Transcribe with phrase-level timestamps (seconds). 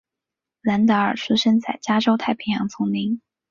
[0.63, 3.21] 兰达尔出生在加州太平洋丛林。